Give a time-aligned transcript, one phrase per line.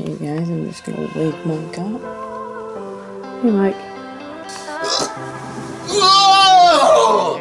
[0.00, 2.00] Hey guys, I'm just gonna wake Mike up.
[3.42, 3.76] Hey Mike.
[5.90, 7.38] Oh!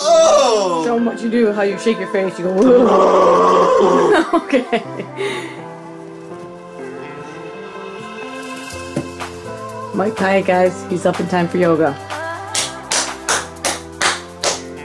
[0.00, 0.82] Oh!
[0.84, 2.52] So much you do, how you shake your face, you go,
[4.34, 4.64] okay.
[9.94, 11.94] Mike, hi guys, he's up in time for yoga.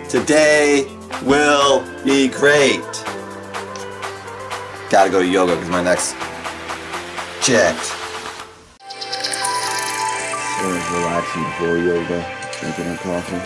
[0.08, 0.86] Today
[1.24, 2.84] will be great.
[4.92, 6.14] Gotta go to yoga because my neck's
[7.50, 7.86] jacked.
[10.60, 12.20] Sarah's relaxing before yoga,
[12.60, 13.42] drinking her coffee.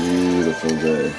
[0.00, 1.12] Beautiful day.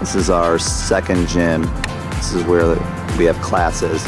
[0.00, 1.62] This is our second gym.
[2.12, 2.68] This is where
[3.18, 4.02] we have classes.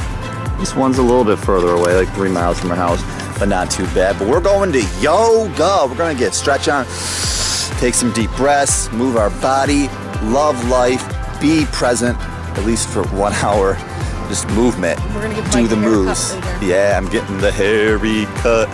[0.58, 3.02] This one's a little bit further away, like three miles from our house,
[3.40, 4.16] but not too bad.
[4.18, 5.86] But we're going to yoga.
[5.88, 6.84] We're gonna get stretch on,
[7.80, 9.88] take some deep breaths, move our body,
[10.22, 11.02] love life,
[11.40, 13.74] be present, at least for one hour.
[14.28, 15.00] Just movement.
[15.12, 16.34] We're gonna give Do the moves.
[16.62, 18.68] Yeah, I'm getting the hairy cut.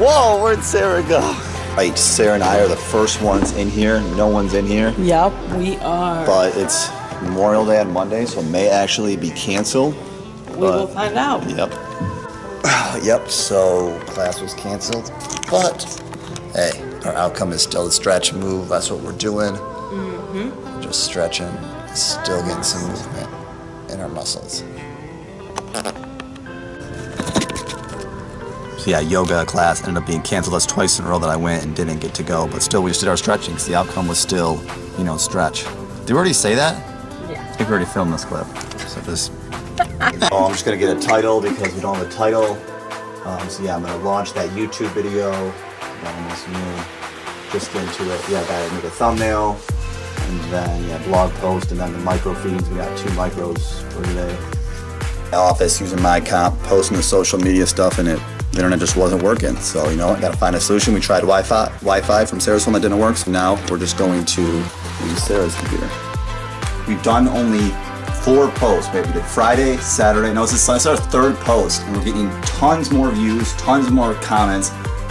[0.00, 1.20] Whoa, where'd Sarah go?
[1.76, 4.00] Right, Sarah and I are the first ones in here.
[4.16, 6.26] No one's in here Yep, we are.
[6.26, 6.90] but it's
[7.22, 9.94] Memorial Day on Monday, so it may actually be canceled.
[10.50, 11.48] we will find out.
[11.48, 11.70] Yep.
[13.02, 15.10] yep, so class was canceled,
[15.50, 15.82] but
[16.54, 16.70] hey,
[17.04, 18.68] our outcome is still a stretch move.
[18.68, 19.54] That's what we're doing.
[19.54, 20.80] Mm-hmm.
[20.80, 21.52] Just stretching,
[21.94, 23.28] still getting some movement
[23.90, 24.62] in our muscles.
[28.82, 30.54] So yeah, yoga class ended up being canceled.
[30.54, 32.48] That's twice in a row that I went and didn't get to go.
[32.48, 33.56] But still, we just did our stretching.
[33.56, 34.60] So the outcome was still,
[34.98, 35.64] you know, stretch.
[36.00, 36.84] Did we already say that?
[37.30, 37.48] Yeah.
[37.48, 38.44] I think we already filmed this clip.
[38.88, 39.30] So this.
[40.32, 42.58] Oh, I'm just gonna get a title because we don't have a title.
[43.24, 45.32] Um, so yeah, I'm gonna launch that YouTube video.
[45.32, 46.82] Almost new.
[47.52, 48.28] Just into it.
[48.28, 49.58] Yeah, I gotta make a thumbnail,
[50.16, 52.68] and then yeah, blog post, and then the micro feeds.
[52.68, 54.36] We got two micros for today.
[55.32, 58.20] Office using my comp, posting the social media stuff, and it
[58.52, 59.56] the internet just wasn't working.
[59.56, 60.94] So you know, I gotta find a solution.
[60.94, 63.16] We tried Wi-Fi, Wi-Fi from Sarah's phone that didn't work.
[63.16, 65.88] So now we're just going to use Sarah's computer.
[66.88, 67.70] We've done only
[68.24, 68.92] four posts.
[68.92, 70.32] Maybe we did Friday, Saturday.
[70.32, 73.90] No, this is, this is our third post, and we're getting tons more views, tons
[73.90, 74.70] more comments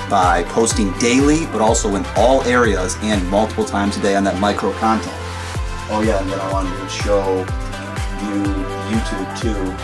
[0.10, 4.40] by posting daily, but also in all areas and multiple times a day on that
[4.40, 5.14] micro content.
[5.90, 7.40] Oh yeah, and then I wanted to show
[8.24, 8.44] you
[8.92, 9.76] YouTube too.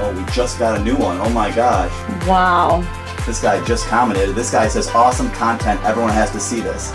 [0.00, 1.18] Oh, we just got a new one.
[1.20, 1.92] Oh my gosh.
[2.26, 2.82] Wow.
[3.26, 4.34] This guy just commented.
[4.34, 5.82] This guy says, awesome content.
[5.84, 6.92] Everyone has to see this.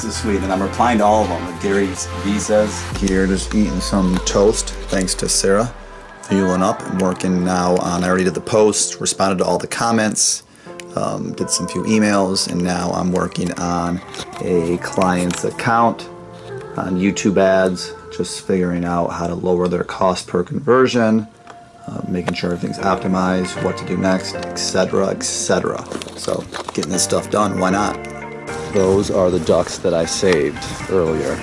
[0.00, 0.40] This is sweet.
[0.40, 1.44] And I'm replying to all of them.
[1.44, 4.70] Like Gary V says, here just eating some toast.
[4.88, 5.70] Thanks to Sarah.
[6.22, 9.66] Fueling up and working now on, I already did the post, responded to all the
[9.66, 10.42] comments,
[10.96, 14.00] um, did some few emails, and now I'm working on
[14.40, 16.08] a client's account
[16.78, 21.28] on YouTube ads, just figuring out how to lower their cost per conversion
[21.86, 25.84] uh, making sure everything's optimized, what to do next, etc., etc.
[26.16, 28.19] So, getting this stuff done, why not?
[28.72, 31.34] Those are the ducks that I saved earlier.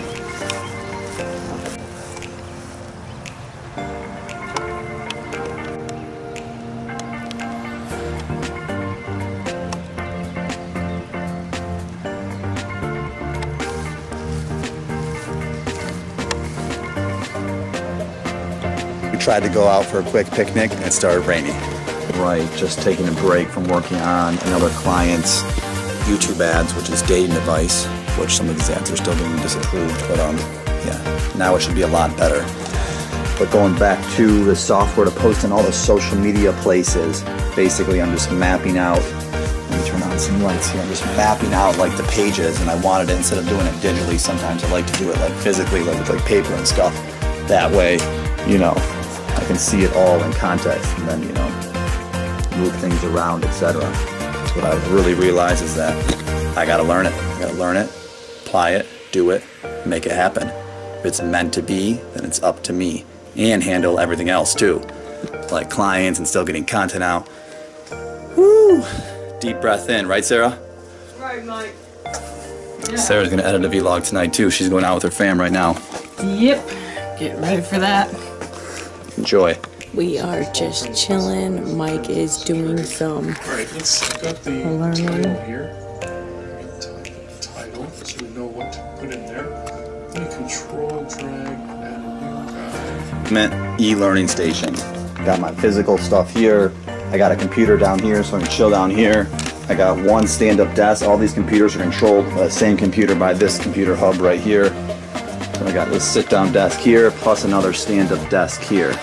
[19.11, 21.51] We tried to go out for a quick picnic and it started raining.
[22.21, 25.43] Right, just taking a break from working on another client's
[26.07, 27.85] YouTube ads, which is dating advice,
[28.17, 30.37] which some of these ads are still being disapproved, but um,
[30.87, 32.41] yeah, now it should be a lot better.
[33.37, 37.23] But going back to the software to post in all the social media places,
[37.55, 39.01] basically I'm just mapping out,
[39.69, 42.69] let me turn on some lights here, I'm just mapping out like the pages and
[42.69, 45.33] I wanted it, instead of doing it digitally, sometimes I like to do it like
[45.33, 46.95] physically, like with like paper and stuff.
[47.47, 47.99] That way,
[48.49, 48.73] you know,
[49.35, 51.47] I can see it all in context and then, you know,
[52.57, 53.83] move things around, etc.
[54.57, 55.95] What I've really realized is that
[56.57, 57.13] I gotta learn it.
[57.13, 57.85] I gotta learn it,
[58.43, 59.43] apply it, do it,
[59.85, 60.47] make it happen.
[60.97, 63.05] If it's meant to be, then it's up to me.
[63.35, 64.81] And handle everything else too.
[65.51, 67.29] Like clients and still getting content out.
[68.35, 68.83] Woo!
[69.39, 70.57] Deep breath in, right, Sarah?
[71.19, 71.75] Right, Mike.
[72.95, 74.49] Sarah's gonna edit a vlog tonight too.
[74.49, 75.73] She's going out with her fam right now.
[76.23, 76.67] Yep.
[77.19, 78.09] Get ready for that.
[79.19, 79.55] Enjoy.
[79.97, 81.75] We are just chilling.
[81.75, 85.07] Mike is doing some Right, let's, I've got the Learning.
[85.07, 85.75] title here.
[87.41, 89.49] Title, so we know what to put in there.
[90.11, 93.31] Then control, drag, add a new guide.
[93.31, 94.75] Meant e-learning station.
[95.25, 96.71] Got my physical stuff here.
[97.11, 99.27] I got a computer down here, so I can chill down here.
[99.67, 101.07] I got one stand-up desk.
[101.07, 104.67] All these computers are controlled by the same computer by this computer hub right here.
[104.67, 108.95] And I got this sit-down desk here, plus another stand-up desk here.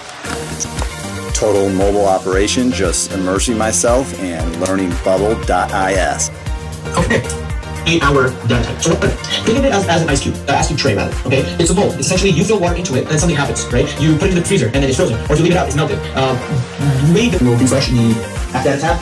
[1.44, 6.30] Total mobile operation, just immersing myself and learning bubble.is.
[6.96, 7.20] Okay.
[7.84, 8.80] Eight hour downtime.
[8.80, 9.10] So uh,
[9.44, 11.14] think of it as, as an ice cube, uh, ice cube tray rather.
[11.28, 11.90] Okay, it's a bowl.
[12.00, 13.84] Essentially, you fill water into it, and then something happens, right?
[14.00, 15.58] You put it in the freezer, and then it's frozen, or if you leave it
[15.58, 15.98] out, it's melted.
[16.16, 16.38] Um,
[17.04, 18.14] you made the will refresh the
[18.54, 18.96] app data tab.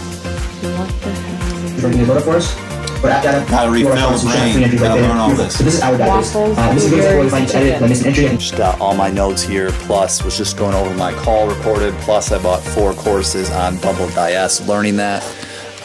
[1.78, 2.71] You're going to load up for us.
[3.02, 3.44] Or app data.
[3.50, 4.60] Gotta refill You are the brain.
[4.78, 5.08] Gotta there.
[5.08, 5.56] learn all this.
[5.58, 6.06] So this is our database.
[6.08, 7.88] Waffles, Uh, this is where you find edit, chicken.
[7.88, 11.49] miss entry, Just got all my notes here, plus was just going over my call
[11.49, 15.25] recorded, plus I bought four courses on Bubble IS, learning that.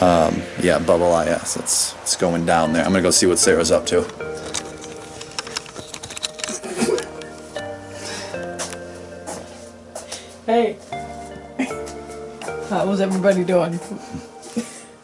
[0.00, 2.84] Um, yeah, Bubble IS, it's, it's going down there.
[2.84, 4.06] I'm gonna go see what Sarah's up to.
[10.46, 10.76] Hey.
[12.70, 13.78] How was everybody doing?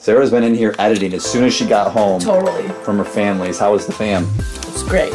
[0.04, 2.68] Sarah's been in here editing as soon as she got home Totally.
[2.84, 3.58] from her family's.
[3.58, 4.28] How was the fam?
[4.38, 5.14] It's great.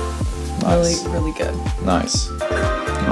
[0.64, 1.04] Nice.
[1.06, 1.54] Really, really good.
[1.86, 2.28] Nice.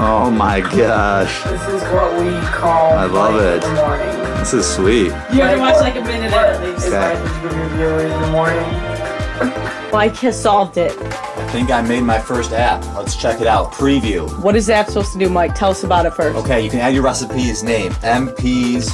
[0.00, 3.62] Oh my gosh, This is what we call I love it.
[3.62, 4.38] in the morning.
[4.40, 5.04] this is sweet.
[5.04, 6.78] You have to watch like a minute at least.
[6.78, 7.14] Is Okay.
[7.14, 7.68] that what you give your
[8.00, 9.92] viewers in the morning?
[9.92, 11.00] Mike has solved it.
[11.00, 12.84] I think I made my first app.
[12.96, 13.70] Let's check it out.
[13.72, 14.28] Preview.
[14.42, 15.54] What is that supposed to do, Mike?
[15.54, 16.36] Tell us about it first.
[16.38, 17.92] Okay, you can add your recipe's name.
[18.02, 18.92] MP's.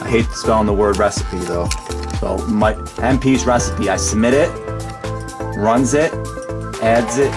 [0.00, 1.68] I hate spelling the word recipe though.
[2.24, 3.90] So my MP's recipe.
[3.90, 4.48] I submit it,
[5.58, 6.10] runs it,
[6.82, 7.30] adds it.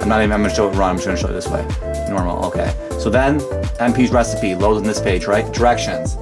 [0.00, 0.30] I'm not even.
[0.30, 0.90] I'm gonna show it run.
[0.90, 1.66] I'm just gonna show it this way.
[2.08, 2.44] Normal.
[2.46, 2.72] Okay.
[3.00, 3.40] So then
[3.80, 5.52] MP's recipe loads on this page, right?
[5.52, 6.14] Directions.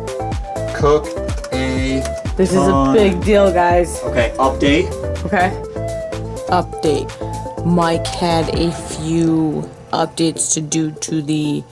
[0.75, 1.05] Cook
[1.53, 2.01] a.
[2.39, 4.03] This is a ton- big deal, guys.
[4.05, 4.33] Okay.
[4.39, 4.91] Update.
[5.27, 5.51] Okay.
[6.49, 7.67] update.
[7.67, 11.63] Mike had a few updates to do to the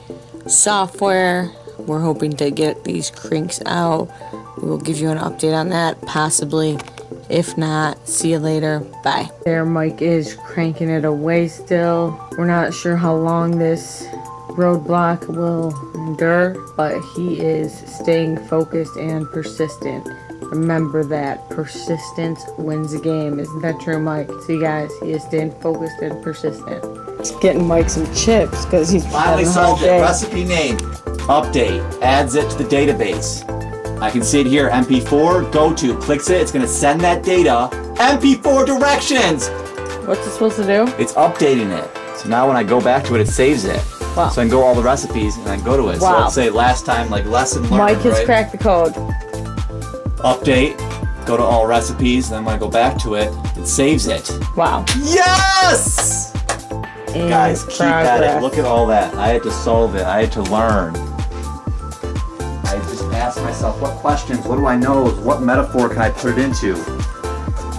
[0.45, 1.51] software.
[1.79, 4.11] We're hoping to get these crinks out.
[4.61, 6.77] We will give you an update on that, possibly.
[7.29, 8.79] If not, see you later.
[9.03, 9.29] Bye.
[9.45, 12.19] There, Mike is cranking it away still.
[12.37, 14.05] We're not sure how long this
[14.49, 20.07] roadblock will endure, but he is staying focused and persistent.
[20.43, 23.39] Remember that persistence wins the game.
[23.39, 24.29] Isn't that true, Mike?
[24.45, 26.83] See, you guys, he is staying focused and persistent.
[27.19, 30.01] It's getting Mike some chips because he's Finally having a hard solved it.
[30.01, 30.77] Recipe name.
[30.77, 32.01] Update.
[32.01, 33.49] Adds it to the database.
[34.03, 34.69] I can see it here.
[34.69, 35.49] MP4.
[35.53, 35.97] Go to.
[35.97, 36.41] Clicks it.
[36.41, 37.69] It's going to send that data.
[37.95, 39.47] MP4 directions.
[40.05, 40.83] What's it supposed to do?
[41.01, 42.17] It's updating it.
[42.17, 43.81] So now when I go back to it, it saves it.
[44.17, 44.27] Wow.
[44.27, 45.99] So I can go all the recipes and then go to it.
[46.01, 46.21] So Wow.
[46.23, 48.25] let's say last time, like lesson learned, Mike has right?
[48.25, 48.93] cracked the code.
[50.17, 50.77] Update.
[51.25, 52.29] Go to all recipes.
[52.29, 54.29] Then when I go back to it, it saves it.
[54.57, 54.83] Wow.
[55.01, 56.35] Yes!
[57.15, 58.41] In Guys, keep at it.
[58.41, 59.13] Look at all that.
[59.15, 60.01] I had to solve it.
[60.03, 60.93] I had to learn.
[63.23, 64.45] Asked myself, what questions?
[64.45, 65.09] What do I know?
[65.21, 66.75] What metaphor can I put it into?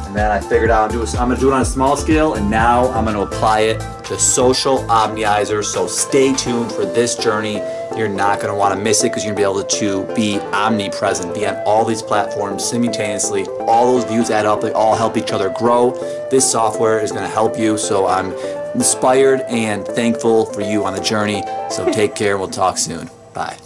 [0.06, 2.88] And then I figured out I'm, gonna do it on a small scale, and now
[2.92, 5.62] I'm gonna apply it to social omnizer.
[5.62, 7.56] So stay tuned for this journey.
[7.94, 11.34] You're not gonna want to miss it because you're gonna be able to be omnipresent,
[11.34, 13.44] be on all these platforms simultaneously.
[13.66, 14.62] All those views add up.
[14.62, 15.90] They all help each other grow.
[16.30, 17.76] This software is gonna help you.
[17.76, 18.32] So I'm
[18.74, 21.44] inspired and thankful for you on the journey.
[21.68, 22.38] So take care.
[22.38, 23.10] We'll talk soon.
[23.34, 23.58] Bye.